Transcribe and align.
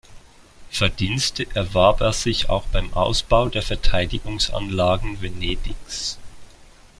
Verdienste 0.71 1.45
erwarb 1.53 2.01
er 2.01 2.11
sich 2.11 2.49
auch 2.49 2.65
beim 2.71 2.91
Ausbau 2.95 3.49
der 3.49 3.61
Verteidigungsanlagen 3.61 5.21
Venedigs. 5.21 6.17